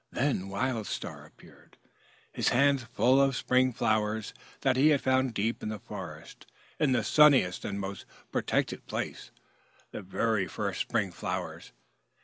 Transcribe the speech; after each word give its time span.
Then 0.11 0.49
Wild 0.49 0.87
Star 0.87 1.27
appeared, 1.27 1.77
his 2.31 2.49
hands 2.49 2.81
full 2.85 3.21
of 3.21 3.35
spring 3.35 3.71
flowers 3.71 4.33
that 4.61 4.75
he 4.75 4.87
had 4.87 4.99
found 5.01 5.35
deep 5.35 5.61
in 5.61 5.69
the 5.69 5.77
forest 5.77 6.47
in 6.79 6.91
the 6.91 7.03
sunniest 7.03 7.63
and 7.63 7.79
most 7.79 8.07
protected 8.31 8.87
place, 8.87 9.29
the 9.91 10.01
very 10.01 10.47
first 10.47 10.81
spring 10.81 11.11
flowers. 11.11 11.71